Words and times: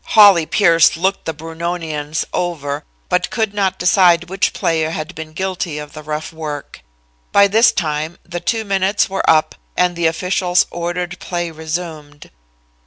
Hawley 0.17 0.47
Pierce 0.47 0.97
looked 0.97 1.25
the 1.25 1.31
Brunonians 1.31 2.25
over, 2.33 2.83
but 3.07 3.29
could 3.29 3.53
not 3.53 3.77
decide 3.77 4.31
which 4.31 4.51
player 4.51 4.89
had 4.89 5.13
been 5.13 5.31
guilty 5.33 5.77
of 5.77 5.93
the 5.93 6.01
rough 6.01 6.33
work. 6.33 6.81
By 7.31 7.45
this 7.47 7.71
time, 7.71 8.17
the 8.23 8.39
two 8.39 8.65
minutes 8.65 9.11
were 9.11 9.29
up, 9.29 9.53
and 9.77 9.95
the 9.95 10.07
officials 10.07 10.65
ordered 10.71 11.19
play 11.19 11.51
resumed. 11.51 12.31